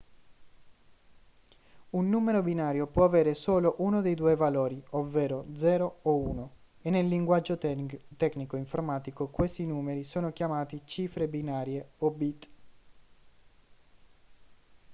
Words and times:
un 1.91 2.09
numero 2.09 2.41
binario 2.41 2.87
può 2.87 3.03
avere 3.03 3.35
solo 3.35 3.75
uno 3.77 4.01
dei 4.01 4.15
due 4.15 4.35
valori 4.35 4.83
ovvero 4.93 5.45
0 5.53 5.99
o 6.01 6.15
1 6.17 6.51
e 6.81 6.89
nel 6.89 7.05
linguaggio 7.07 7.55
tecnico 7.59 8.55
informatico 8.55 9.27
questi 9.27 9.63
numeri 9.63 10.03
sono 10.03 10.33
chiamati 10.33 10.81
cifre 10.85 11.27
binarie 11.27 11.87
o 11.99 12.09
bit 12.09 12.49